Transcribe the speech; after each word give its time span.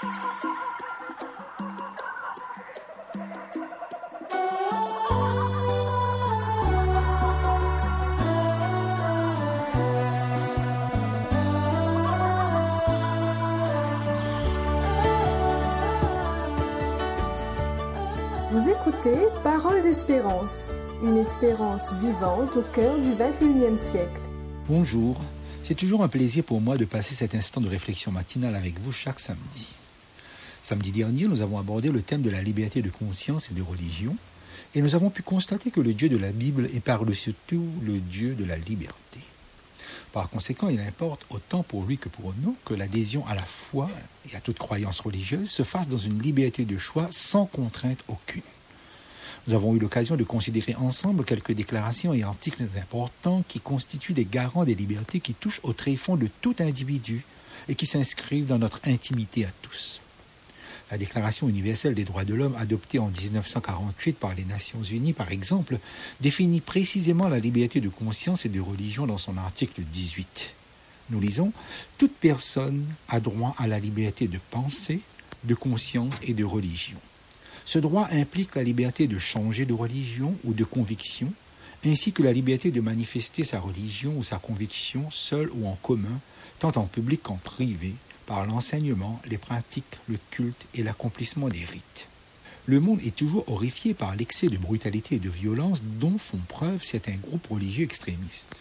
Vous 0.00 0.06
écoutez 18.68 19.16
Parole 19.42 19.82
d'espérance, 19.82 20.68
une 21.02 21.16
espérance 21.16 21.92
vivante 21.94 22.56
au 22.56 22.62
cœur 22.62 22.98
du 23.00 23.10
21e 23.10 23.76
siècle. 23.76 24.20
Bonjour, 24.68 25.16
c'est 25.64 25.74
toujours 25.74 26.04
un 26.04 26.08
plaisir 26.08 26.44
pour 26.44 26.60
moi 26.60 26.76
de 26.76 26.84
passer 26.84 27.16
cet 27.16 27.34
instant 27.34 27.60
de 27.60 27.68
réflexion 27.68 28.12
matinale 28.12 28.54
avec 28.54 28.78
vous 28.80 28.92
chaque 28.92 29.18
samedi. 29.18 29.68
Samedi 30.68 30.92
dernier, 30.92 31.24
nous 31.24 31.40
avons 31.40 31.56
abordé 31.56 31.88
le 31.88 32.02
thème 32.02 32.20
de 32.20 32.28
la 32.28 32.42
liberté 32.42 32.82
de 32.82 32.90
conscience 32.90 33.48
et 33.50 33.54
de 33.54 33.62
religion, 33.62 34.14
et 34.74 34.82
nous 34.82 34.94
avons 34.94 35.08
pu 35.08 35.22
constater 35.22 35.70
que 35.70 35.80
le 35.80 35.94
Dieu 35.94 36.10
de 36.10 36.18
la 36.18 36.30
Bible 36.30 36.66
est 36.66 36.80
par-dessus 36.80 37.34
tout 37.46 37.66
le 37.82 38.00
Dieu 38.00 38.34
de 38.34 38.44
la 38.44 38.58
liberté. 38.58 39.20
Par 40.12 40.28
conséquent, 40.28 40.68
il 40.68 40.78
importe 40.80 41.24
autant 41.30 41.62
pour 41.62 41.86
lui 41.86 41.96
que 41.96 42.10
pour 42.10 42.34
nous 42.42 42.54
que 42.66 42.74
l'adhésion 42.74 43.26
à 43.28 43.34
la 43.34 43.46
foi 43.46 43.88
et 44.30 44.36
à 44.36 44.40
toute 44.40 44.58
croyance 44.58 45.00
religieuse 45.00 45.48
se 45.48 45.62
fasse 45.62 45.88
dans 45.88 45.96
une 45.96 46.20
liberté 46.20 46.66
de 46.66 46.76
choix 46.76 47.08
sans 47.10 47.46
contrainte 47.46 48.04
aucune. 48.06 48.42
Nous 49.46 49.54
avons 49.54 49.74
eu 49.74 49.78
l'occasion 49.78 50.16
de 50.16 50.24
considérer 50.24 50.74
ensemble 50.74 51.24
quelques 51.24 51.52
déclarations 51.52 52.12
et 52.12 52.24
articles 52.24 52.64
importants 52.78 53.42
qui 53.48 53.60
constituent 53.60 54.12
des 54.12 54.26
garants 54.26 54.66
des 54.66 54.74
libertés 54.74 55.20
qui 55.20 55.32
touchent 55.32 55.60
au 55.62 55.72
tréfonds 55.72 56.16
de 56.16 56.28
tout 56.42 56.56
individu 56.58 57.24
et 57.70 57.74
qui 57.74 57.86
s'inscrivent 57.86 58.44
dans 58.44 58.58
notre 58.58 58.82
intimité 58.86 59.46
à 59.46 59.50
tous. 59.62 60.02
La 60.90 60.96
Déclaration 60.96 61.48
universelle 61.48 61.94
des 61.94 62.04
droits 62.04 62.24
de 62.24 62.32
l'homme 62.32 62.56
adoptée 62.56 62.98
en 62.98 63.08
1948 63.08 64.16
par 64.16 64.34
les 64.34 64.44
Nations 64.44 64.82
unies, 64.82 65.12
par 65.12 65.30
exemple, 65.32 65.78
définit 66.20 66.62
précisément 66.62 67.28
la 67.28 67.38
liberté 67.38 67.80
de 67.80 67.90
conscience 67.90 68.46
et 68.46 68.48
de 68.48 68.60
religion 68.60 69.06
dans 69.06 69.18
son 69.18 69.36
article 69.36 69.82
18. 69.82 70.54
Nous 71.10 71.20
lisons 71.20 71.52
Toute 71.98 72.14
personne 72.14 72.86
a 73.08 73.20
droit 73.20 73.54
à 73.58 73.66
la 73.66 73.78
liberté 73.78 74.28
de 74.28 74.38
pensée, 74.50 75.00
de 75.44 75.54
conscience 75.54 76.20
et 76.22 76.32
de 76.32 76.44
religion. 76.44 76.98
Ce 77.66 77.78
droit 77.78 78.08
implique 78.10 78.54
la 78.54 78.62
liberté 78.62 79.06
de 79.06 79.18
changer 79.18 79.66
de 79.66 79.74
religion 79.74 80.34
ou 80.44 80.54
de 80.54 80.64
conviction, 80.64 81.30
ainsi 81.84 82.12
que 82.12 82.22
la 82.22 82.32
liberté 82.32 82.70
de 82.70 82.80
manifester 82.80 83.44
sa 83.44 83.60
religion 83.60 84.14
ou 84.16 84.22
sa 84.22 84.38
conviction 84.38 85.10
seule 85.10 85.50
ou 85.52 85.68
en 85.68 85.76
commun, 85.82 86.20
tant 86.58 86.72
en 86.76 86.86
public 86.86 87.22
qu'en 87.22 87.36
privé, 87.36 87.92
par 88.28 88.44
l'enseignement, 88.44 89.22
les 89.24 89.38
pratiques, 89.38 89.98
le 90.06 90.18
culte 90.30 90.66
et 90.74 90.82
l'accomplissement 90.82 91.48
des 91.48 91.64
rites. 91.64 92.08
Le 92.66 92.78
monde 92.78 93.00
est 93.00 93.16
toujours 93.16 93.50
horrifié 93.50 93.94
par 93.94 94.14
l'excès 94.14 94.48
de 94.48 94.58
brutalité 94.58 95.14
et 95.14 95.18
de 95.18 95.30
violence 95.30 95.82
dont 95.82 96.18
font 96.18 96.42
preuve 96.46 96.84
certains 96.84 97.16
groupes 97.16 97.46
religieux 97.46 97.84
extrémistes. 97.84 98.60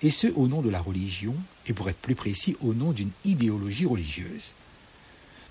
Et 0.00 0.10
ce, 0.10 0.28
au 0.28 0.48
nom 0.48 0.62
de 0.62 0.70
la 0.70 0.80
religion, 0.80 1.34
et 1.66 1.74
pour 1.74 1.90
être 1.90 1.98
plus 1.98 2.14
précis, 2.14 2.56
au 2.62 2.72
nom 2.72 2.92
d'une 2.92 3.10
idéologie 3.26 3.84
religieuse. 3.84 4.54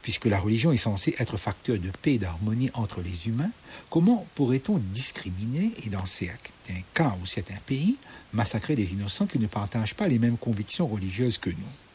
Puisque 0.01 0.25
la 0.25 0.39
religion 0.39 0.71
est 0.71 0.77
censée 0.77 1.13
être 1.19 1.37
facteur 1.37 1.77
de 1.77 1.91
paix 2.01 2.15
et 2.15 2.17
d'harmonie 2.17 2.71
entre 2.73 3.01
les 3.01 3.27
humains, 3.27 3.51
comment 3.91 4.25
pourrait-on 4.33 4.79
discriminer, 4.79 5.71
et 5.85 5.89
dans 5.89 6.07
certains 6.07 6.81
cas 6.95 7.15
ou 7.21 7.27
certains 7.27 7.59
pays, 7.67 7.97
massacrer 8.33 8.75
des 8.75 8.93
innocents 8.93 9.27
qui 9.27 9.37
ne 9.37 9.45
partagent 9.45 9.93
pas 9.93 10.07
les 10.07 10.17
mêmes 10.17 10.37
convictions 10.37 10.87
religieuses 10.87 11.37
que 11.37 11.51
nous? 11.51 11.90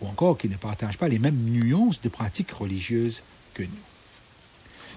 Ou 0.00 0.06
encore 0.06 0.38
qui 0.38 0.48
ne 0.48 0.56
partagent 0.56 0.98
pas 0.98 1.08
les 1.08 1.18
mêmes 1.18 1.36
nuances 1.36 2.00
de 2.00 2.08
pratiques 2.08 2.52
religieuses 2.52 3.22
que 3.54 3.62
nous. 3.62 3.68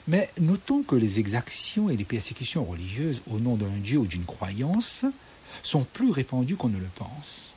Mais 0.07 0.31
notons 0.39 0.83
que 0.83 0.95
les 0.95 1.19
exactions 1.19 1.89
et 1.89 1.97
les 1.97 2.05
persécutions 2.05 2.63
religieuses 2.63 3.21
au 3.27 3.39
nom 3.39 3.55
d'un 3.55 3.77
Dieu 3.83 3.97
ou 3.97 4.08
d'une 4.08 4.25
croyance 4.25 5.05
sont 5.64 5.83
plus 5.83 6.11
répandues 6.11 6.55
qu'on 6.55 6.70
ne 6.70 6.80
le 6.80 6.89
pense. 6.95 7.53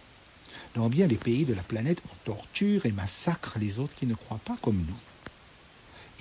Dans 0.74 0.88
bien 0.88 1.06
les 1.06 1.16
pays 1.16 1.44
de 1.44 1.54
la 1.54 1.62
planète, 1.62 2.00
on 2.06 2.32
torture 2.32 2.86
et 2.86 2.92
massacre 2.92 3.58
les 3.58 3.78
autres 3.78 3.94
qui 3.94 4.06
ne 4.06 4.14
croient 4.14 4.40
pas 4.44 4.56
comme 4.62 4.84
nous. 4.88 4.96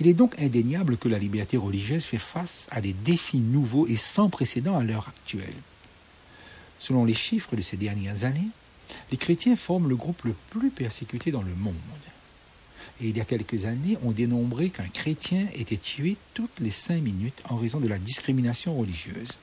Il 0.00 0.06
est 0.06 0.14
donc 0.14 0.40
indéniable 0.40 0.96
que 0.96 1.08
la 1.08 1.18
liberté 1.18 1.56
religieuse 1.56 2.04
fait 2.04 2.18
face 2.18 2.68
à 2.70 2.80
des 2.80 2.92
défis 2.92 3.38
nouveaux 3.38 3.86
et 3.86 3.96
sans 3.96 4.30
précédent 4.30 4.78
à 4.78 4.82
l'heure 4.82 5.08
actuelle. 5.08 5.54
Selon 6.78 7.04
les 7.04 7.14
chiffres 7.14 7.54
de 7.54 7.60
ces 7.60 7.76
dernières 7.76 8.24
années, 8.24 8.48
les 9.10 9.16
chrétiens 9.16 9.56
forment 9.56 9.88
le 9.88 9.96
groupe 9.96 10.22
le 10.24 10.34
plus 10.50 10.70
persécuté 10.70 11.30
dans 11.30 11.42
le 11.42 11.54
monde. 11.54 11.74
Et 13.00 13.08
il 13.08 13.16
y 13.16 13.20
a 13.20 13.24
quelques 13.24 13.64
années, 13.64 13.96
on 14.02 14.10
dénombrait 14.10 14.68
qu'un 14.68 14.88
chrétien 14.88 15.46
était 15.54 15.76
tué 15.76 16.16
toutes 16.34 16.60
les 16.60 16.70
cinq 16.70 17.02
minutes 17.02 17.42
en 17.48 17.56
raison 17.56 17.80
de 17.80 17.88
la 17.88 17.98
discrimination 17.98 18.76
religieuse. 18.76 19.38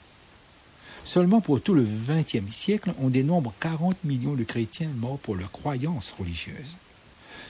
Seulement 1.03 1.41
pour 1.41 1.61
tout 1.61 1.73
le 1.73 1.83
XXe 1.83 2.53
siècle, 2.53 2.93
on 2.99 3.09
dénombre 3.09 3.53
40 3.59 4.03
millions 4.03 4.35
de 4.35 4.43
chrétiens 4.43 4.89
morts 4.89 5.19
pour 5.19 5.35
leurs 5.35 5.51
croyances 5.51 6.13
religieuses. 6.19 6.77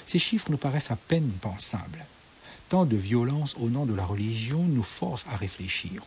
Ces 0.06 0.20
chiffres 0.20 0.52
nous 0.52 0.58
paraissent 0.58 0.92
à 0.92 0.96
peine 0.96 1.30
pensables. 1.42 2.06
Tant 2.70 2.86
de 2.86 2.96
violence 2.96 3.56
au 3.60 3.70
nom 3.70 3.86
de 3.86 3.94
la 3.94 4.06
religion 4.06 4.64
nous 4.64 4.84
force 4.84 5.26
à 5.28 5.36
réfléchir. 5.36 6.04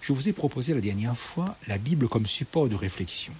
Je 0.00 0.12
vous 0.12 0.28
ai 0.28 0.32
proposé 0.32 0.74
la 0.74 0.80
dernière 0.80 1.16
fois 1.16 1.56
la 1.66 1.78
Bible 1.78 2.08
comme 2.08 2.26
support 2.26 2.68
de 2.68 2.74
réflexion 2.74 3.34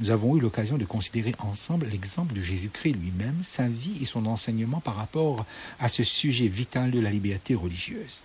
nous 0.00 0.10
avons 0.10 0.36
eu 0.36 0.40
l'occasion 0.40 0.78
de 0.78 0.86
considérer 0.86 1.34
ensemble 1.40 1.86
l'exemple 1.86 2.34
de 2.34 2.40
Jésus-Christ 2.40 2.94
lui-même, 2.94 3.42
sa 3.42 3.68
vie 3.68 3.98
et 4.00 4.06
son 4.06 4.24
enseignement 4.24 4.80
par 4.80 4.96
rapport 4.96 5.44
à 5.78 5.88
ce 5.90 6.02
sujet 6.02 6.46
vital 6.46 6.90
de 6.90 7.00
la 7.00 7.10
liberté 7.10 7.54
religieuse. 7.54 8.22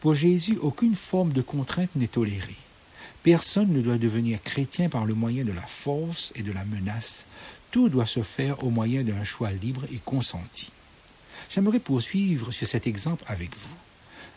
Pour 0.00 0.14
Jésus, 0.14 0.58
aucune 0.60 0.94
forme 0.94 1.32
de 1.32 1.40
contrainte 1.40 1.94
n'est 1.96 2.08
tolérée. 2.08 2.56
Personne 3.22 3.72
ne 3.72 3.80
doit 3.80 3.96
devenir 3.96 4.42
chrétien 4.42 4.90
par 4.90 5.06
le 5.06 5.14
moyen 5.14 5.44
de 5.44 5.52
la 5.52 5.66
force 5.66 6.32
et 6.36 6.42
de 6.42 6.52
la 6.52 6.64
menace. 6.66 7.26
Tout 7.70 7.88
doit 7.88 8.06
se 8.06 8.22
faire 8.22 8.62
au 8.62 8.70
moyen 8.70 9.02
d'un 9.02 9.24
choix 9.24 9.50
libre 9.50 9.84
et 9.90 10.00
consenti. 10.04 10.70
J'aimerais 11.50 11.80
poursuivre 11.80 12.52
sur 12.52 12.66
cet 12.66 12.86
exemple 12.86 13.24
avec 13.26 13.56
vous. 13.56 13.74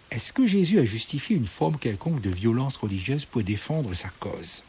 Est-ce 0.10 0.32
que 0.32 0.48
Jésus 0.48 0.80
a 0.80 0.86
justifié 0.86 1.36
une 1.36 1.46
forme 1.46 1.78
quelconque 1.78 2.22
de 2.22 2.30
violence 2.30 2.78
religieuse 2.78 3.26
pour 3.26 3.44
défendre 3.44 3.94
sa 3.94 4.10
cause? 4.20 4.64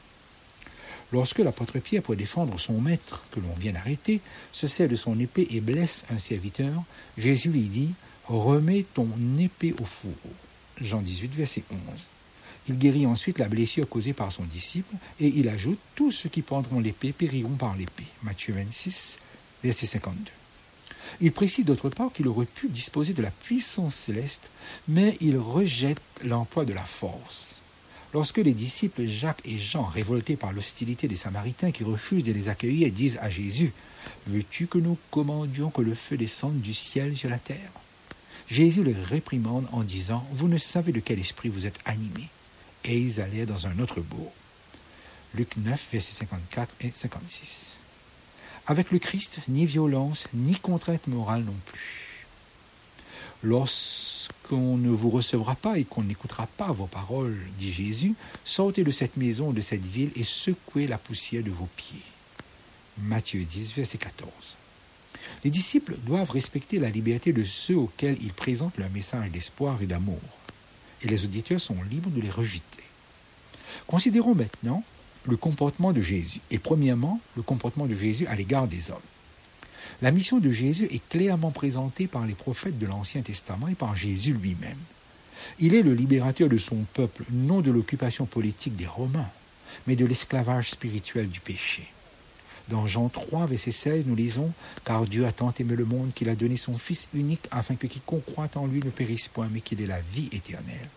Lorsque 1.13 1.39
l'apôtre 1.39 1.79
Pierre, 1.79 2.03
pour 2.03 2.17
défendre 2.17 2.59
son 2.59 2.81
maître 2.81 3.25
que 3.31 3.41
l'on 3.41 3.55
vient 3.55 3.73
d'arrêter, 3.73 4.21
se 4.51 4.67
sert 4.67 4.89
de 4.89 4.97
son 4.97 5.19
épée 5.21 5.47
et 5.51 5.61
blesse 5.61 6.07
un 6.11 6.19
serviteur, 6.19 6.83
Jésus 7.19 7.51
lui 7.51 7.63
dit 7.63 7.93
Remets 8.25 8.87
ton 8.95 9.09
épée 9.39 9.75
au 9.81 9.85
fourreau. 9.85 10.15
Jean 10.81 11.03
18, 11.03 11.35
verset 11.35 11.65
11. 11.71 11.79
Il 12.69 12.79
guérit 12.79 13.07
ensuite 13.07 13.39
la 13.39 13.49
blessure 13.49 13.89
causée 13.89 14.13
par 14.13 14.33
son 14.33 14.45
disciple 14.45 14.95
et 15.21 15.27
il 15.27 15.49
ajoute 15.49 15.79
Tous 15.95 16.13
ceux 16.13 16.29
qui 16.29 16.43
prendront 16.43 16.81
l'épée 16.81 17.13
périront 17.13 17.57
par 17.57 17.77
l'épée. 17.77 18.07
Matthieu 18.23 18.55
26, 18.55 19.19
verset 19.63 19.87
52. 19.87 20.31
Il 21.21 21.33
précise 21.33 21.65
d'autre 21.65 21.91
part 21.91 22.13
qu'il 22.13 22.29
aurait 22.29 22.47
pu 22.47 22.69
disposer 22.69 23.13
de 23.13 23.23
la 23.23 23.31
puissance 23.31 23.95
céleste, 23.95 24.51
mais 24.89 25.17
il 25.21 25.37
rejette 25.37 26.01
l'emploi 26.25 26.65
de 26.65 26.73
la 26.73 26.85
force. 26.85 27.62
Lorsque 28.15 28.39
les 28.39 28.53
disciples 28.53 29.07
Jacques 29.07 29.41
et 29.47 29.59
Jean, 29.59 29.85
révoltés 29.85 30.37
par 30.37 30.53
l'hostilité 30.53 31.09
des 31.09 31.17
Samaritains 31.17 31.71
qui 31.71 31.83
refusent 31.83 32.25
de 32.25 32.33
les 32.33 32.49
accueillir, 32.51 32.93
disent 32.93 33.19
à 33.23 33.31
Jésus, 33.31 33.73
Veux-tu 34.27 34.67
que 34.67 34.79
nous 34.79 34.99
commandions 35.11 35.71
que 35.71 35.81
le 35.81 35.95
feu 35.95 36.17
descende 36.17 36.61
du 36.61 36.75
ciel 36.75 37.17
sur 37.17 37.31
la 37.31 37.39
terre? 37.39 37.71
Jésus 38.49 38.85
les 38.85 38.93
réprimande 38.93 39.67
en 39.73 39.83
disant, 39.83 40.27
Vous 40.33 40.49
ne 40.49 40.59
savez 40.59 40.93
de 40.93 41.01
quel 41.01 41.19
esprit 41.19 41.49
vous 41.49 41.67
êtes 41.67 41.79
animés. 41.87 42.29
Et 42.85 42.99
ils 42.99 43.21
allèrent 43.21 43.47
dans 43.47 43.67
un 43.67 43.79
autre 43.79 44.01
bourg. 44.01 44.33
Luc 45.35 45.57
9, 45.57 45.89
versets 45.93 46.13
54 46.13 46.75
et 46.83 46.91
56. 46.93 47.73
Avec 48.67 48.91
le 48.91 48.99
Christ, 48.99 49.41
ni 49.49 49.65
violence, 49.65 50.27
ni 50.35 50.57
contrainte 50.57 51.07
morale 51.07 51.45
non 51.45 51.57
plus. 51.65 52.02
Lorsque 53.43 54.13
qu'on 54.49 54.77
ne 54.77 54.91
vous 54.91 55.11
recevra 55.11 55.55
pas 55.55 55.79
et 55.79 55.85
qu'on 55.85 56.03
n'écoutera 56.03 56.47
pas 56.47 56.73
vos 56.73 56.87
paroles, 56.87 57.39
dit 57.59 57.73
Jésus, 57.73 58.15
sortez 58.45 58.85
de 58.85 58.91
cette 58.91 59.17
maison, 59.17 59.53
de 59.53 59.61
cette 59.61 59.87
ville 59.87 60.11
et 60.17 60.25
secouez 60.25 60.87
la 60.87 60.99
poussière 60.99 61.43
de 61.43 61.51
vos 61.51 61.69
pieds. 61.77 62.03
Matthieu 62.99 63.45
10, 63.45 63.75
verset 63.75 63.99
14. 63.99 64.57
Les 65.45 65.51
disciples 65.51 65.97
doivent 66.05 66.31
respecter 66.31 66.79
la 66.79 66.91
liberté 66.91 67.33
de 67.33 67.43
ceux 67.43 67.77
auxquels 67.77 68.17
ils 68.23 68.33
présentent 68.33 68.79
leur 68.79 68.91
message 68.91 69.31
d'espoir 69.31 69.81
et 69.83 69.87
d'amour, 69.87 70.21
et 71.03 71.09
les 71.09 71.25
auditeurs 71.25 71.61
sont 71.61 71.83
libres 71.91 72.11
de 72.11 72.21
les 72.21 72.31
rejeter. 72.31 72.85
Considérons 73.87 74.35
maintenant 74.35 74.85
le 75.27 75.37
comportement 75.37 75.93
de 75.93 76.01
Jésus, 76.01 76.41
et 76.51 76.59
premièrement 76.59 77.21
le 77.37 77.43
comportement 77.43 77.87
de 77.87 77.95
Jésus 77.95 78.27
à 78.27 78.35
l'égard 78.35 78.69
des 78.69 78.91
hommes. 78.91 79.01
La 80.01 80.11
mission 80.11 80.39
de 80.39 80.51
Jésus 80.51 80.89
est 80.91 81.07
clairement 81.09 81.51
présentée 81.51 82.07
par 82.07 82.27
les 82.27 82.35
prophètes 82.35 82.79
de 82.79 82.87
l'Ancien 82.87 83.23
Testament 83.23 83.69
et 83.69 83.75
par 83.75 83.97
Jésus 83.97 84.33
lui-même. 84.33 84.79
Il 85.59 85.75
est 85.75 85.83
le 85.83 85.95
libérateur 85.95 86.49
de 86.49 86.57
son 86.57 86.85
peuple, 86.95 87.25
non 87.31 87.61
de 87.61 87.71
l'occupation 87.71 88.27
politique 88.27 88.77
des 88.77 88.87
Romains, 88.87 89.31
mais 89.87 89.97
de 89.97 90.07
l'esclavage 90.07 90.71
spirituel 90.71 91.29
du 91.29 91.41
péché. 91.41 91.89
Dans 92.69 92.87
Jean 92.87 93.09
3, 93.09 93.47
verset 93.47 93.73
16, 93.73 94.07
nous 94.07 94.15
lisons 94.15 94.53
Car 94.85 95.05
Dieu 95.05 95.27
a 95.27 95.33
tant 95.33 95.53
aimé 95.59 95.75
le 95.75 95.85
monde 95.85 96.13
qu'il 96.15 96.29
a 96.29 96.37
donné 96.37 96.57
son 96.57 96.77
Fils 96.77 97.09
unique 97.13 97.47
afin 97.51 97.75
que 97.75 97.87
quiconque 97.87 98.25
croit 98.25 98.51
en 98.55 98.67
lui 98.67 98.81
ne 98.81 98.91
périsse 98.91 99.29
point, 99.29 99.49
mais 99.53 99.61
qu'il 99.61 99.81
ait 99.81 99.87
la 99.87 100.01
vie 100.01 100.29
éternelle. 100.33 100.89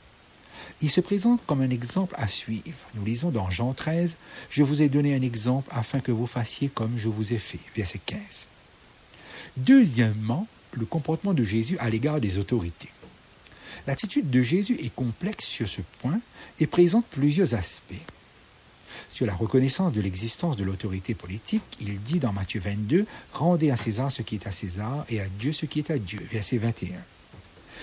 Il 0.82 0.90
se 0.90 1.02
présente 1.02 1.42
comme 1.46 1.62
un 1.62 1.70
exemple 1.70 2.16
à 2.18 2.28
suivre. 2.28 2.78
Nous 2.96 3.06
lisons 3.06 3.30
dans 3.30 3.50
Jean 3.50 3.74
13 3.74 4.18
Je 4.50 4.64
vous 4.64 4.82
ai 4.82 4.90
donné 4.90 5.16
un 5.16 5.22
exemple 5.22 5.70
afin 5.72 6.00
que 6.00 6.12
vous 6.12 6.28
fassiez 6.28 6.70
comme 6.70 6.98
je 6.98 7.10
vous 7.10 7.34
ai 7.34 7.38
fait. 7.38 7.60
Verset 7.76 8.00
15. 8.06 8.48
Deuxièmement, 9.58 10.48
le 10.74 10.86
comportement 10.86 11.34
de 11.34 11.44
Jésus 11.44 11.78
à 11.80 11.90
l'égard 11.90 12.20
des 12.20 12.38
autorités. 12.38 12.90
L'attitude 13.88 14.30
de 14.30 14.42
Jésus 14.42 14.78
est 14.82 14.94
complexe 14.94 15.46
sur 15.46 15.68
ce 15.68 15.82
point 16.00 16.20
et 16.60 16.68
présente 16.68 17.06
plusieurs 17.06 17.54
aspects. 17.54 17.94
Sur 19.12 19.26
la 19.26 19.34
reconnaissance 19.34 19.94
de 19.94 20.02
l'existence 20.02 20.58
de 20.58 20.64
l'autorité 20.64 21.14
politique, 21.14 21.64
il 21.80 22.02
dit 22.02 22.20
dans 22.20 22.34
Matthieu 22.34 22.60
22, 22.60 23.06
Rendez 23.34 23.72
à 23.72 23.78
César 23.78 24.12
ce 24.12 24.22
qui 24.22 24.36
est 24.36 24.48
à 24.48 24.52
César 24.52 25.06
et 25.10 25.20
à 25.20 25.30
Dieu 25.30 25.52
ce 25.52 25.66
qui 25.66 25.80
est 25.80 25.92
à 25.92 25.98
Dieu. 25.98 26.26
Verset 26.32 26.58
21. 26.58 26.96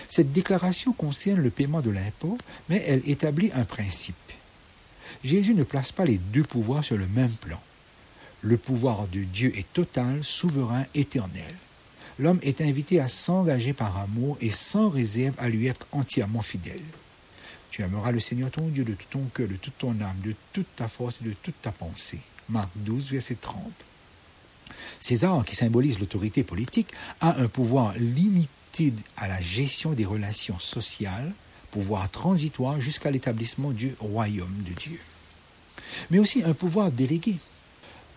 Cette 0.08 0.32
déclaration 0.32 0.92
concerne 0.92 1.40
le 1.40 1.50
paiement 1.50 1.80
de 1.80 1.90
l'impôt, 1.90 2.36
mais 2.68 2.82
elle 2.86 3.08
établit 3.08 3.50
un 3.54 3.64
principe. 3.64 4.16
Jésus 5.22 5.54
ne 5.54 5.64
place 5.64 5.92
pas 5.92 6.04
les 6.04 6.18
deux 6.18 6.42
pouvoirs 6.42 6.84
sur 6.84 6.96
le 6.96 7.06
même 7.06 7.32
plan. 7.32 7.60
Le 8.42 8.56
pouvoir 8.56 9.06
de 9.06 9.20
Dieu 9.20 9.56
est 9.56 9.72
total, 9.72 10.24
souverain, 10.24 10.84
éternel. 10.94 11.54
L'homme 12.18 12.40
est 12.42 12.60
invité 12.60 13.00
à 13.00 13.06
s'engager 13.06 13.72
par 13.72 13.96
amour 13.98 14.36
et 14.40 14.50
sans 14.50 14.90
réserve 14.90 15.34
à 15.38 15.48
lui 15.48 15.68
être 15.68 15.86
entièrement 15.92 16.42
fidèle. 16.42 16.82
Tu 17.70 17.82
aimeras 17.82 18.10
le 18.10 18.20
Seigneur 18.20 18.50
ton 18.50 18.68
Dieu 18.68 18.84
de 18.84 18.94
tout 18.94 19.06
ton 19.10 19.24
cœur, 19.32 19.48
de 19.48 19.54
toute 19.54 19.78
ton 19.78 19.98
âme, 20.00 20.20
de 20.24 20.34
toute 20.52 20.66
ta 20.76 20.88
force 20.88 21.20
et 21.22 21.28
de 21.28 21.34
toute 21.40 21.54
ta 21.62 21.70
pensée. 21.72 22.20
Marc 22.48 22.68
12, 22.74 23.12
verset 23.12 23.36
30. 23.36 23.62
César, 24.98 25.44
qui 25.44 25.54
symbolise 25.54 25.98
l'autorité 25.98 26.42
politique, 26.42 26.92
a 27.20 27.40
un 27.40 27.48
pouvoir 27.48 27.94
limité 27.96 28.92
à 29.16 29.28
la 29.28 29.40
gestion 29.40 29.92
des 29.92 30.04
relations 30.04 30.58
sociales, 30.58 31.32
pouvoir 31.70 32.10
transitoire 32.10 32.80
jusqu'à 32.80 33.10
l'établissement 33.10 33.70
du 33.70 33.94
royaume 34.00 34.62
de 34.64 34.72
Dieu. 34.72 35.00
Mais 36.10 36.18
aussi 36.18 36.42
un 36.42 36.54
pouvoir 36.54 36.90
délégué, 36.90 37.36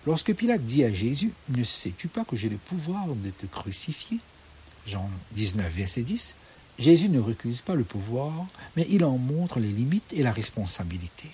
Lorsque 0.06 0.36
Pilate 0.36 0.64
dit 0.64 0.84
à 0.84 0.92
Jésus, 0.92 1.32
Ne 1.50 1.64
sais-tu 1.64 2.08
pas 2.08 2.26
que 2.26 2.36
j'ai 2.36 2.50
le 2.50 2.58
pouvoir 2.58 3.08
de 3.08 3.32
te 3.32 3.48
crucifier? 3.48 4.20
Jean 4.86 5.10
19, 5.32 5.74
verset 5.74 6.04
10, 6.04 6.36
Jésus 6.78 7.10
ne 7.10 7.20
recuse 7.20 7.62
pas 7.62 7.74
le 7.74 7.84
pouvoir, 7.84 8.32
mais 8.76 8.86
il 8.90 9.04
en 9.04 9.18
montre 9.18 9.60
les 9.60 9.70
limites 9.70 10.14
et 10.14 10.22
la 10.22 10.32
responsabilité. 10.32 11.30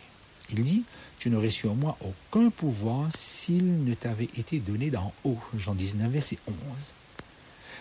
Il 0.52 0.64
dit, 0.64 0.84
Tu 1.20 1.30
n'aurais 1.30 1.50
sur 1.50 1.76
moi 1.76 1.98
aucun 2.00 2.50
pouvoir 2.50 3.10
s'il 3.14 3.84
ne 3.84 3.94
t'avait 3.94 4.30
été 4.38 4.60
donné 4.60 4.90
d'en 4.90 5.14
haut. 5.26 5.40
Jean 5.58 5.76
19, 5.76 6.10
verset 6.10 6.38
11. 6.48 6.56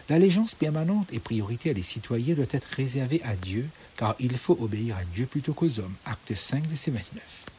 L'allégeance 0.08 0.56
permanente 0.56 1.12
et 1.12 1.20
prioritaire 1.20 1.74
des 1.74 1.84
citoyens 1.84 2.34
doit 2.34 2.46
être 2.50 2.68
réservée 2.76 3.22
à 3.22 3.36
Dieu, 3.36 3.68
car 3.96 4.16
il 4.18 4.36
faut 4.36 4.58
obéir 4.60 4.96
à 4.96 5.04
Dieu 5.04 5.26
plutôt 5.26 5.54
qu'aux 5.54 5.78
hommes. 5.78 5.94
Acte 6.04 6.34
5, 6.34 6.66
verset 6.66 6.90
29. 6.90 7.49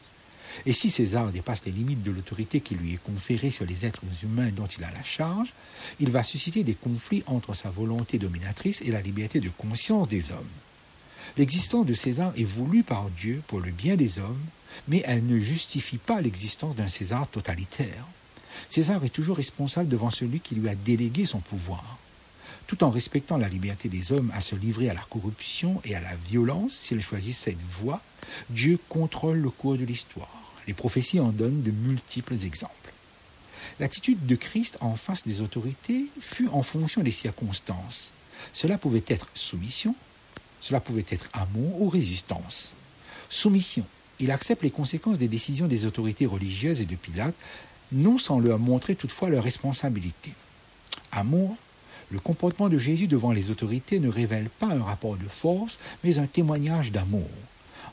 Et 0.66 0.72
si 0.72 0.90
César 0.90 1.30
dépasse 1.32 1.64
les 1.64 1.72
limites 1.72 2.02
de 2.02 2.10
l'autorité 2.10 2.60
qui 2.60 2.74
lui 2.74 2.94
est 2.94 3.02
conférée 3.02 3.50
sur 3.50 3.64
les 3.64 3.86
êtres 3.86 4.02
humains 4.22 4.50
dont 4.50 4.66
il 4.66 4.84
a 4.84 4.90
la 4.90 5.02
charge, 5.02 5.52
il 5.98 6.10
va 6.10 6.22
susciter 6.22 6.62
des 6.62 6.74
conflits 6.74 7.24
entre 7.26 7.54
sa 7.54 7.70
volonté 7.70 8.18
dominatrice 8.18 8.82
et 8.82 8.90
la 8.90 9.00
liberté 9.00 9.40
de 9.40 9.48
conscience 9.48 10.08
des 10.08 10.32
hommes. 10.32 10.38
L'existence 11.36 11.86
de 11.86 11.94
César 11.94 12.32
est 12.36 12.44
voulue 12.44 12.82
par 12.82 13.08
Dieu 13.10 13.42
pour 13.46 13.60
le 13.60 13.70
bien 13.70 13.96
des 13.96 14.18
hommes, 14.18 14.44
mais 14.88 15.02
elle 15.06 15.26
ne 15.26 15.38
justifie 15.38 15.98
pas 15.98 16.20
l'existence 16.20 16.76
d'un 16.76 16.88
César 16.88 17.26
totalitaire. 17.28 18.06
César 18.68 19.04
est 19.04 19.10
toujours 19.10 19.36
responsable 19.36 19.88
devant 19.88 20.10
celui 20.10 20.40
qui 20.40 20.54
lui 20.54 20.68
a 20.68 20.74
délégué 20.74 21.26
son 21.26 21.40
pouvoir. 21.40 21.98
Tout 22.66 22.84
en 22.84 22.90
respectant 22.90 23.38
la 23.38 23.48
liberté 23.48 23.88
des 23.88 24.12
hommes 24.12 24.30
à 24.34 24.40
se 24.40 24.54
livrer 24.54 24.88
à 24.88 24.94
la 24.94 25.04
corruption 25.10 25.80
et 25.84 25.94
à 25.94 26.00
la 26.00 26.16
violence 26.16 26.74
s'ils 26.74 27.02
choisissent 27.02 27.40
cette 27.40 27.62
voie, 27.62 28.00
Dieu 28.50 28.78
contrôle 28.88 29.38
le 29.38 29.50
cours 29.50 29.76
de 29.76 29.84
l'histoire. 29.84 30.41
Les 30.66 30.74
prophéties 30.74 31.20
en 31.20 31.30
donnent 31.30 31.62
de 31.62 31.70
multiples 31.70 32.44
exemples. 32.44 32.92
L'attitude 33.80 34.26
de 34.26 34.36
Christ 34.36 34.78
en 34.80 34.94
face 34.96 35.24
des 35.26 35.40
autorités 35.40 36.06
fut 36.20 36.48
en 36.48 36.62
fonction 36.62 37.02
des 37.02 37.10
circonstances. 37.10 38.12
Cela 38.52 38.78
pouvait 38.78 39.04
être 39.06 39.28
soumission, 39.34 39.94
cela 40.60 40.80
pouvait 40.80 41.06
être 41.08 41.28
amour 41.32 41.80
ou 41.82 41.88
résistance. 41.88 42.74
Soumission. 43.28 43.86
Il 44.20 44.30
accepte 44.30 44.62
les 44.62 44.70
conséquences 44.70 45.18
des 45.18 45.28
décisions 45.28 45.66
des 45.66 45.86
autorités 45.86 46.26
religieuses 46.26 46.80
et 46.80 46.86
de 46.86 46.94
Pilate, 46.96 47.34
non 47.90 48.18
sans 48.18 48.38
leur 48.38 48.58
montrer 48.58 48.94
toutefois 48.94 49.30
leur 49.30 49.44
responsabilité. 49.44 50.32
Amour. 51.10 51.56
Le 52.10 52.20
comportement 52.20 52.68
de 52.68 52.78
Jésus 52.78 53.06
devant 53.06 53.32
les 53.32 53.50
autorités 53.50 53.98
ne 53.98 54.08
révèle 54.08 54.50
pas 54.50 54.66
un 54.66 54.82
rapport 54.82 55.16
de 55.16 55.26
force, 55.26 55.78
mais 56.04 56.18
un 56.18 56.26
témoignage 56.26 56.92
d'amour. 56.92 57.28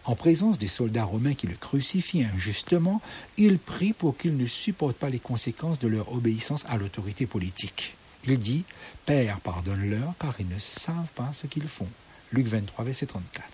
En 0.05 0.15
présence 0.15 0.57
des 0.57 0.67
soldats 0.67 1.03
romains 1.03 1.33
qui 1.33 1.47
le 1.47 1.55
crucifient 1.55 2.23
injustement, 2.23 3.01
il 3.37 3.59
prie 3.59 3.93
pour 3.93 4.17
qu'ils 4.17 4.37
ne 4.37 4.47
supportent 4.47 4.97
pas 4.97 5.09
les 5.09 5.19
conséquences 5.19 5.79
de 5.79 5.87
leur 5.87 6.11
obéissance 6.13 6.65
à 6.67 6.77
l'autorité 6.77 7.25
politique. 7.25 7.95
Il 8.25 8.37
dit 8.39 8.63
Père, 9.05 9.39
pardonne-leur, 9.41 10.13
car 10.19 10.35
ils 10.39 10.47
ne 10.47 10.59
savent 10.59 11.11
pas 11.15 11.31
ce 11.33 11.47
qu'ils 11.47 11.67
font. 11.67 11.87
Luc 12.31 12.47
23, 12.47 12.85
verset 12.85 13.07
34. 13.07 13.45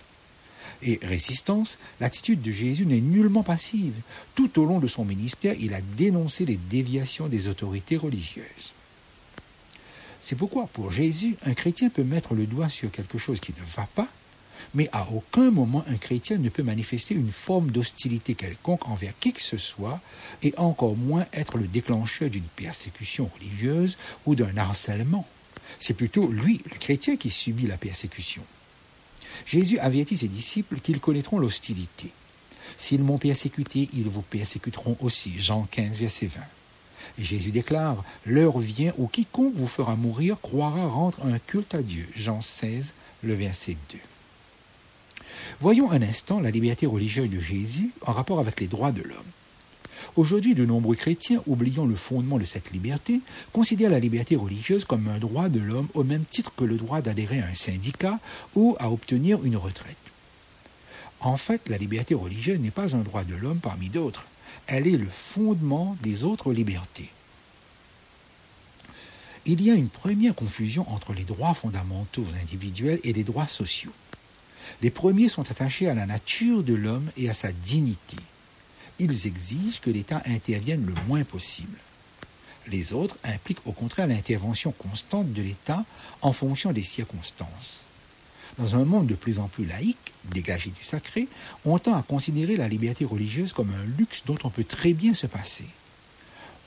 Et 0.82 0.98
résistance, 1.02 1.78
l'attitude 2.00 2.42
de 2.42 2.52
Jésus 2.52 2.86
n'est 2.86 3.00
nullement 3.00 3.42
passive. 3.42 3.94
Tout 4.34 4.60
au 4.60 4.64
long 4.64 4.78
de 4.78 4.86
son 4.86 5.04
ministère, 5.04 5.54
il 5.58 5.74
a 5.74 5.80
dénoncé 5.80 6.44
les 6.44 6.56
déviations 6.56 7.28
des 7.28 7.48
autorités 7.48 7.96
religieuses. 7.96 8.74
C'est 10.20 10.36
pourquoi, 10.36 10.66
pour 10.66 10.90
Jésus, 10.90 11.36
un 11.44 11.54
chrétien 11.54 11.88
peut 11.88 12.04
mettre 12.04 12.34
le 12.34 12.46
doigt 12.46 12.68
sur 12.68 12.90
quelque 12.90 13.18
chose 13.18 13.40
qui 13.40 13.52
ne 13.52 13.64
va 13.64 13.88
pas 13.94 14.08
mais 14.76 14.90
à 14.92 15.08
aucun 15.10 15.50
moment 15.50 15.82
un 15.88 15.96
chrétien 15.96 16.36
ne 16.36 16.50
peut 16.50 16.62
manifester 16.62 17.14
une 17.14 17.32
forme 17.32 17.70
d'hostilité 17.70 18.34
quelconque 18.34 18.86
envers 18.86 19.18
qui 19.18 19.32
que 19.32 19.40
ce 19.40 19.56
soit, 19.56 20.00
et 20.42 20.52
encore 20.58 20.96
moins 20.96 21.26
être 21.32 21.56
le 21.56 21.66
déclencheur 21.66 22.28
d'une 22.28 22.44
persécution 22.44 23.30
religieuse 23.34 23.96
ou 24.26 24.34
d'un 24.34 24.54
harcèlement. 24.58 25.26
C'est 25.80 25.94
plutôt 25.94 26.28
lui, 26.28 26.60
le 26.70 26.78
chrétien, 26.78 27.16
qui 27.16 27.30
subit 27.30 27.66
la 27.66 27.78
persécution. 27.78 28.42
Jésus 29.46 29.78
avertit 29.78 30.18
ses 30.18 30.28
disciples 30.28 30.80
qu'ils 30.80 31.00
connaîtront 31.00 31.38
l'hostilité. 31.38 32.10
S'ils 32.76 33.02
m'ont 33.02 33.18
persécuté, 33.18 33.88
ils 33.94 34.08
vous 34.08 34.22
persécuteront 34.22 34.98
aussi. 35.00 35.32
Jean 35.38 35.66
15, 35.70 35.98
verset 35.98 36.26
20. 36.26 36.40
Et 37.18 37.24
Jésus 37.24 37.50
déclare, 37.50 38.04
L'heure 38.26 38.58
vient 38.58 38.92
où 38.98 39.06
quiconque 39.06 39.54
vous 39.56 39.66
fera 39.66 39.96
mourir 39.96 40.38
croira 40.42 40.86
rendre 40.86 41.24
un 41.24 41.38
culte 41.38 41.74
à 41.74 41.82
Dieu. 41.82 42.06
Jean 42.14 42.42
16, 42.42 42.92
le 43.22 43.34
verset 43.34 43.76
2. 43.90 43.98
Voyons 45.60 45.90
un 45.90 46.02
instant 46.02 46.40
la 46.40 46.50
liberté 46.50 46.86
religieuse 46.86 47.30
de 47.30 47.40
Jésus 47.40 47.90
en 48.02 48.12
rapport 48.12 48.40
avec 48.40 48.60
les 48.60 48.68
droits 48.68 48.92
de 48.92 49.02
l'homme. 49.02 49.18
Aujourd'hui, 50.16 50.54
de 50.54 50.64
nombreux 50.64 50.96
chrétiens, 50.96 51.42
oubliant 51.46 51.84
le 51.84 51.96
fondement 51.96 52.38
de 52.38 52.44
cette 52.44 52.72
liberté, 52.72 53.20
considèrent 53.52 53.90
la 53.90 53.98
liberté 53.98 54.36
religieuse 54.36 54.84
comme 54.84 55.08
un 55.08 55.18
droit 55.18 55.48
de 55.48 55.60
l'homme 55.60 55.88
au 55.94 56.04
même 56.04 56.24
titre 56.24 56.52
que 56.56 56.64
le 56.64 56.76
droit 56.76 57.02
d'adhérer 57.02 57.40
à 57.40 57.46
un 57.46 57.54
syndicat 57.54 58.18
ou 58.54 58.76
à 58.78 58.90
obtenir 58.90 59.44
une 59.44 59.56
retraite. 59.56 59.96
En 61.20 61.36
fait, 61.36 61.68
la 61.68 61.78
liberté 61.78 62.14
religieuse 62.14 62.60
n'est 62.60 62.70
pas 62.70 62.94
un 62.94 63.00
droit 63.00 63.24
de 63.24 63.34
l'homme 63.34 63.60
parmi 63.60 63.88
d'autres. 63.88 64.26
Elle 64.66 64.86
est 64.86 64.96
le 64.96 65.08
fondement 65.08 65.96
des 66.02 66.24
autres 66.24 66.52
libertés. 66.52 67.10
Il 69.44 69.62
y 69.62 69.70
a 69.70 69.74
une 69.74 69.88
première 69.88 70.34
confusion 70.34 70.88
entre 70.90 71.12
les 71.12 71.24
droits 71.24 71.54
fondamentaux 71.54 72.26
individuels 72.42 73.00
et 73.04 73.12
les 73.12 73.22
droits 73.22 73.46
sociaux. 73.46 73.92
Les 74.82 74.90
premiers 74.90 75.28
sont 75.28 75.50
attachés 75.50 75.88
à 75.88 75.94
la 75.94 76.06
nature 76.06 76.62
de 76.62 76.74
l'homme 76.74 77.10
et 77.16 77.28
à 77.28 77.34
sa 77.34 77.52
dignité. 77.52 78.16
Ils 78.98 79.26
exigent 79.26 79.80
que 79.80 79.90
l'État 79.90 80.22
intervienne 80.26 80.86
le 80.86 80.94
moins 81.06 81.24
possible. 81.24 81.78
Les 82.68 82.92
autres 82.92 83.18
impliquent 83.24 83.66
au 83.66 83.72
contraire 83.72 84.06
l'intervention 84.08 84.72
constante 84.72 85.32
de 85.32 85.42
l'État 85.42 85.84
en 86.22 86.32
fonction 86.32 86.72
des 86.72 86.82
circonstances. 86.82 87.84
Dans 88.58 88.74
un 88.74 88.84
monde 88.84 89.06
de 89.06 89.14
plus 89.14 89.38
en 89.38 89.48
plus 89.48 89.66
laïque, 89.66 90.12
dégagé 90.32 90.70
du 90.70 90.82
sacré, 90.82 91.28
on 91.64 91.78
tend 91.78 91.94
à 91.94 92.02
considérer 92.02 92.56
la 92.56 92.68
liberté 92.68 93.04
religieuse 93.04 93.52
comme 93.52 93.70
un 93.70 93.84
luxe 93.98 94.22
dont 94.24 94.38
on 94.44 94.50
peut 94.50 94.64
très 94.64 94.94
bien 94.94 95.14
se 95.14 95.26
passer. 95.26 95.66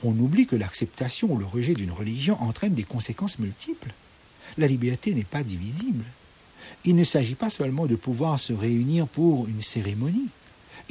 On 0.02 0.18
oublie 0.18 0.46
que 0.46 0.56
l'acceptation 0.56 1.32
ou 1.32 1.36
le 1.36 1.44
rejet 1.44 1.74
d'une 1.74 1.90
religion 1.90 2.40
entraîne 2.40 2.74
des 2.74 2.84
conséquences 2.84 3.38
multiples. 3.38 3.92
La 4.56 4.66
liberté 4.66 5.12
n'est 5.14 5.24
pas 5.24 5.42
divisible. 5.42 6.04
Il 6.84 6.96
ne 6.96 7.04
s'agit 7.04 7.34
pas 7.34 7.50
seulement 7.50 7.86
de 7.86 7.96
pouvoir 7.96 8.38
se 8.40 8.52
réunir 8.52 9.06
pour 9.06 9.46
une 9.48 9.60
cérémonie. 9.60 10.28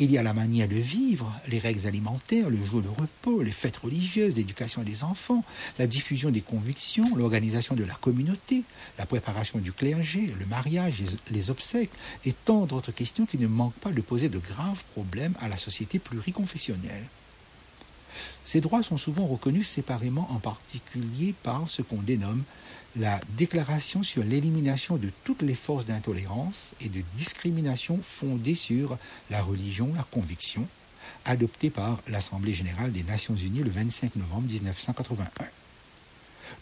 Il 0.01 0.11
y 0.11 0.17
a 0.17 0.23
la 0.23 0.33
manière 0.33 0.69
de 0.69 0.75
vivre, 0.75 1.33
les 1.49 1.59
règles 1.59 1.85
alimentaires, 1.85 2.49
le 2.49 2.63
jour 2.63 2.81
de 2.81 2.87
repos, 2.87 3.41
les 3.41 3.51
fêtes 3.51 3.75
religieuses, 3.75 4.33
l'éducation 4.33 4.81
des 4.81 5.03
enfants, 5.03 5.43
la 5.77 5.87
diffusion 5.87 6.29
des 6.29 6.39
convictions, 6.39 7.17
l'organisation 7.17 7.75
de 7.75 7.83
la 7.83 7.95
communauté, 7.95 8.63
la 8.97 9.05
préparation 9.05 9.59
du 9.59 9.73
clergé, 9.73 10.33
le 10.39 10.45
mariage, 10.45 11.03
les 11.31 11.49
obsèques 11.49 11.91
et 12.23 12.31
tant 12.31 12.65
d'autres 12.65 12.93
questions 12.93 13.25
qui 13.25 13.37
ne 13.37 13.47
manquent 13.47 13.73
pas 13.81 13.91
de 13.91 13.99
poser 13.99 14.29
de 14.29 14.39
graves 14.39 14.83
problèmes 14.93 15.35
à 15.41 15.49
la 15.49 15.57
société 15.57 15.99
pluriconfessionnelle. 15.99 17.03
Ces 18.41 18.61
droits 18.61 18.83
sont 18.83 18.97
souvent 18.97 19.27
reconnus 19.27 19.67
séparément, 19.67 20.27
en 20.31 20.39
particulier 20.39 21.33
par 21.43 21.69
ce 21.69 21.81
qu'on 21.81 22.01
dénomme 22.01 22.43
la 22.95 23.19
Déclaration 23.37 24.03
sur 24.03 24.23
l'élimination 24.23 24.97
de 24.97 25.11
toutes 25.23 25.41
les 25.41 25.55
forces 25.55 25.85
d'intolérance 25.85 26.73
et 26.81 26.89
de 26.89 27.01
discrimination 27.15 27.99
fondées 28.01 28.55
sur 28.55 28.97
la 29.29 29.41
religion, 29.41 29.93
la 29.95 30.03
conviction, 30.03 30.67
adoptée 31.25 31.69
par 31.69 32.01
l'Assemblée 32.07 32.53
générale 32.53 32.91
des 32.91 33.03
Nations 33.03 33.35
unies 33.35 33.63
le 33.63 33.69
25 33.69 34.15
novembre 34.15 34.47
1981. 34.47 35.45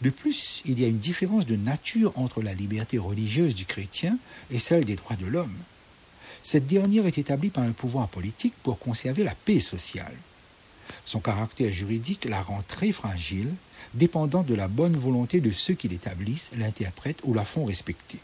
De 0.02 0.10
plus, 0.10 0.62
il 0.66 0.78
y 0.78 0.84
a 0.84 0.88
une 0.88 0.98
différence 0.98 1.46
de 1.46 1.56
nature 1.56 2.12
entre 2.16 2.42
la 2.42 2.54
liberté 2.54 2.98
religieuse 2.98 3.54
du 3.54 3.64
chrétien 3.64 4.18
et 4.50 4.58
celle 4.58 4.84
des 4.84 4.96
droits 4.96 5.16
de 5.16 5.26
l'homme. 5.26 5.56
Cette 6.42 6.66
dernière 6.66 7.06
est 7.06 7.18
établie 7.18 7.50
par 7.50 7.64
un 7.64 7.72
pouvoir 7.72 8.08
politique 8.08 8.54
pour 8.62 8.78
conserver 8.78 9.24
la 9.24 9.34
paix 9.34 9.60
sociale. 9.60 10.14
Son 11.08 11.20
caractère 11.20 11.72
juridique 11.72 12.26
la 12.26 12.42
rend 12.42 12.62
très 12.68 12.92
fragile, 12.92 13.54
dépendant 13.94 14.42
de 14.42 14.52
la 14.52 14.68
bonne 14.68 14.94
volonté 14.94 15.40
de 15.40 15.50
ceux 15.50 15.72
qui 15.72 15.88
l'établissent, 15.88 16.50
l'interprètent 16.58 17.22
ou 17.24 17.32
la 17.32 17.46
font 17.46 17.64
respecter. 17.64 18.18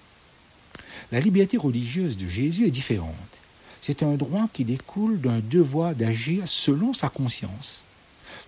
La 1.11 1.19
liberté 1.19 1.57
religieuse 1.57 2.19
de 2.19 2.29
Jésus 2.29 2.67
est 2.67 2.71
différente. 2.71 3.41
C'est 3.81 4.03
un 4.03 4.17
droit 4.17 4.49
qui 4.53 4.67
découle 4.67 5.19
d'un 5.19 5.41
devoir 5.41 5.95
d'agir 5.95 6.47
selon 6.47 6.93
sa 6.93 7.09
conscience, 7.09 7.85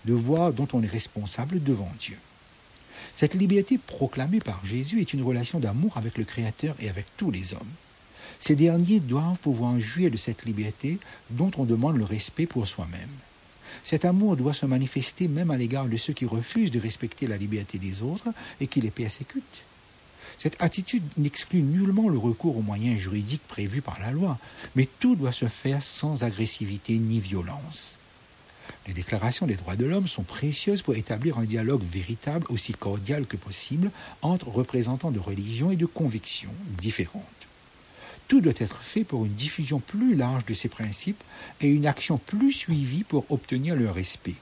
devoir 0.05 0.53
dont 0.53 0.69
on 0.75 0.83
est 0.83 0.87
responsable 0.87 1.63
devant 1.63 1.91
Dieu. 1.99 2.19
Cette 3.15 3.37
liberté 3.37 3.79
proclamée 3.79 4.41
par 4.41 4.61
Jésus 4.67 5.01
est 5.01 5.15
une 5.15 5.23
relation 5.23 5.61
d'amour 5.61 5.97
avec 5.97 6.19
le 6.19 6.25
Créateur 6.25 6.77
et 6.79 6.91
avec 6.91 7.07
tous 7.17 7.31
les 7.31 7.55
hommes. 7.55 7.73
Ces 8.39 8.55
derniers 8.55 9.01
doivent 9.01 9.39
pouvoir 9.39 9.81
jouir 9.81 10.11
de 10.11 10.19
cette 10.19 10.45
liberté 10.45 10.99
dont 11.31 11.53
on 11.57 11.65
demande 11.65 11.97
le 11.97 12.05
respect 12.05 12.45
pour 12.45 12.69
soi-même. 12.69 13.09
Cet 13.87 14.05
amour 14.05 14.37
doit 14.37 14.53
se 14.53 14.67
manifester 14.67 15.29
même 15.29 15.53
à 15.53 15.57
l'égard 15.57 15.87
de 15.87 15.97
ceux 15.97 16.13
qui 16.13 16.27
refusent 16.27 16.73
de 16.73 16.81
respecter 16.81 17.29
la 17.29 17.37
liberté 17.37 17.79
des 17.79 18.03
autres 18.03 18.27
et 18.61 18.67
qui 18.67 18.81
les 18.81 18.91
persécutent. 18.91 19.63
Cette 20.37 20.61
attitude 20.61 21.05
n'exclut 21.17 21.63
nullement 21.63 22.09
le 22.09 22.19
recours 22.19 22.57
aux 22.57 22.63
moyens 22.63 22.99
juridiques 22.99 23.47
prévus 23.47 23.83
par 23.83 24.01
la 24.01 24.11
loi, 24.11 24.41
mais 24.75 24.89
tout 24.99 25.15
doit 25.15 25.31
se 25.31 25.47
faire 25.47 25.85
sans 25.85 26.25
agressivité 26.25 26.99
ni 26.99 27.21
violence. 27.21 28.01
Les 28.89 28.93
déclarations 28.93 29.47
des 29.47 29.55
droits 29.55 29.77
de 29.77 29.87
l'homme 29.87 30.09
sont 30.09 30.25
précieuses 30.25 30.83
pour 30.83 30.97
établir 30.97 31.39
un 31.39 31.45
dialogue 31.45 31.85
véritable 31.89 32.47
aussi 32.51 32.73
cordial 32.73 33.25
que 33.25 33.37
possible 33.37 33.93
entre 34.21 34.49
représentants 34.49 35.13
de 35.13 35.21
religions 35.21 35.71
et 35.71 35.77
de 35.77 35.87
convictions 35.87 36.55
différentes. 36.77 37.36
Tout 38.29 38.41
doit 38.41 38.53
être 38.57 38.83
fait 38.83 39.05
pour 39.05 39.25
une 39.25 39.35
diffusion 39.35 39.79
plus 39.79 40.17
large 40.17 40.45
de 40.47 40.55
ces 40.55 40.69
principes 40.69 41.23
et 41.61 41.69
une 41.69 41.87
action 41.87 42.19
plus 42.19 42.53
suivie 42.53 43.05
pour 43.05 43.25
obtenir 43.31 43.77
leur 43.77 43.95
respect. 43.95 44.35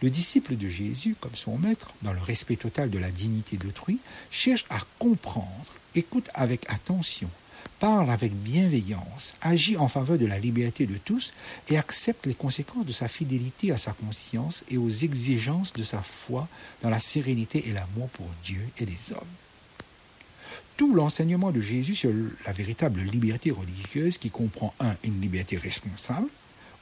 Le 0.00 0.10
disciple 0.10 0.56
de 0.56 0.68
Jésus, 0.68 1.16
comme 1.20 1.34
son 1.34 1.58
maître, 1.58 1.92
dans 2.02 2.12
le 2.12 2.20
respect 2.20 2.56
total 2.56 2.90
de 2.90 2.98
la 2.98 3.10
dignité 3.10 3.56
d'autrui, 3.56 3.98
cherche 4.30 4.64
à 4.70 4.78
comprendre, 4.98 5.66
écoute 5.94 6.30
avec 6.34 6.70
attention, 6.70 7.28
parle 7.80 8.10
avec 8.10 8.32
bienveillance, 8.32 9.34
agit 9.40 9.76
en 9.76 9.88
faveur 9.88 10.16
de 10.16 10.26
la 10.26 10.38
liberté 10.38 10.86
de 10.86 10.96
tous 10.96 11.34
et 11.68 11.76
accepte 11.76 12.26
les 12.26 12.34
conséquences 12.34 12.86
de 12.86 12.92
sa 12.92 13.08
fidélité 13.08 13.72
à 13.72 13.76
sa 13.76 13.92
conscience 13.92 14.64
et 14.70 14.78
aux 14.78 14.88
exigences 14.88 15.72
de 15.72 15.82
sa 15.82 16.02
foi 16.02 16.48
dans 16.82 16.90
la 16.90 17.00
sérénité 17.00 17.68
et 17.68 17.72
l'amour 17.72 18.08
pour 18.10 18.28
Dieu 18.44 18.62
et 18.78 18.86
les 18.86 19.12
hommes 19.12 19.43
tout 20.76 20.94
l'enseignement 20.94 21.50
de 21.50 21.60
Jésus 21.60 21.94
sur 21.94 22.12
la 22.46 22.52
véritable 22.52 23.00
liberté 23.00 23.50
religieuse 23.50 24.18
qui 24.18 24.30
comprend, 24.30 24.74
un, 24.80 24.96
une 25.04 25.20
liberté 25.20 25.56
responsable, 25.56 26.28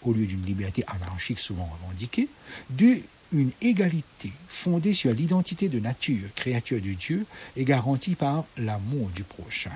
au 0.03 0.13
lieu 0.13 0.27
d'une 0.27 0.45
liberté 0.45 0.85
anarchique 0.87 1.39
souvent 1.39 1.69
revendiquée, 1.81 2.29
deux, 2.71 3.03
une 3.33 3.53
égalité 3.61 4.33
fondée 4.49 4.95
sur 4.95 5.13
l'identité 5.13 5.69
de 5.69 5.79
nature, 5.79 6.29
créature 6.35 6.81
de 6.81 6.93
Dieu, 6.93 7.27
et 7.57 7.65
garantie 7.65 8.15
par 8.15 8.45
l'amour 8.57 9.09
du 9.15 9.25
prochain. 9.25 9.73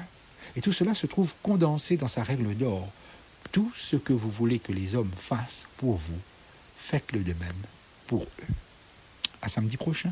Et 0.56 0.61
tout 0.61 0.73
cela 0.73 0.94
se 0.94 1.06
trouve 1.06 1.35
condensé 1.42 1.96
dans 1.96 2.08
sa 2.08 2.23
règle 2.23 2.54
d'or. 2.56 2.88
Tout 3.52 3.70
ce 3.76 3.96
que 3.96 4.12
vous 4.12 4.30
voulez 4.30 4.58
que 4.58 4.73
les 4.73 4.94
hommes 4.94 5.12
fassent 5.16 5.66
pour 5.76 5.96
vous, 5.96 6.18
faites-le 6.76 7.20
de 7.20 7.32
même 7.35 7.62
pour 8.06 8.23
eux. 8.23 8.54
À 9.43 9.49
samedi 9.49 9.76
prochain. 9.76 10.11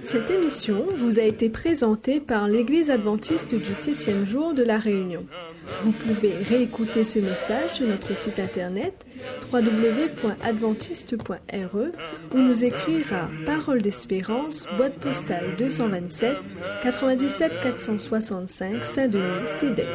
Cette 0.00 0.30
émission 0.30 0.86
vous 0.96 1.18
a 1.18 1.22
été 1.22 1.50
présentée 1.50 2.20
par 2.20 2.46
l'Église 2.48 2.90
adventiste 2.90 3.54
du 3.54 3.74
septième 3.74 4.24
jour 4.24 4.54
de 4.54 4.62
la 4.62 4.78
Réunion. 4.78 5.26
Vous 5.82 5.92
pouvez 5.92 6.32
réécouter 6.32 7.04
ce 7.04 7.18
message 7.18 7.74
sur 7.74 7.86
notre 7.86 8.16
site 8.16 8.38
internet 8.38 9.04
www.adventiste.re 9.52 11.76
ou 12.32 12.38
nous 12.38 12.64
écrire 12.64 13.12
à 13.12 13.28
Parole 13.44 13.82
d'Espérance, 13.82 14.66
boîte 14.76 14.94
postale 14.94 15.56
227 15.58 16.36
97 16.82 17.60
465 17.60 18.84
Saint-Denis, 18.84 19.46
CEDEX. 19.46 19.88